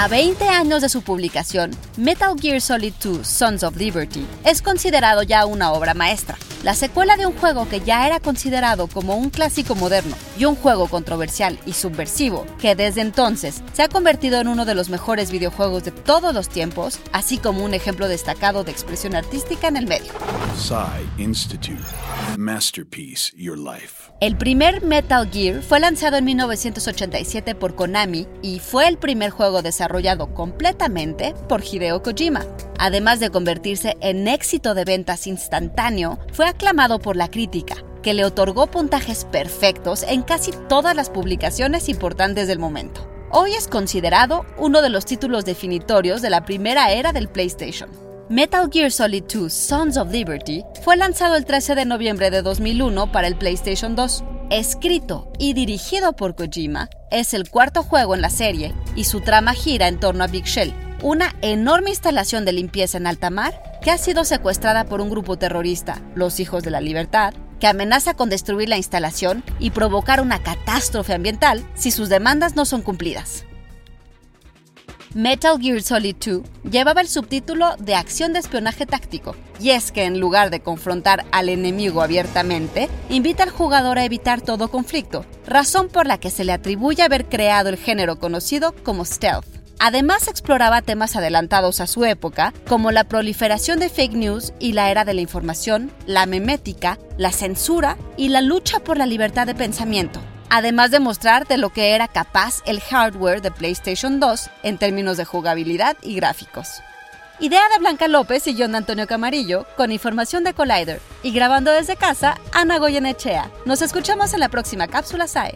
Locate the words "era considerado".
8.06-8.86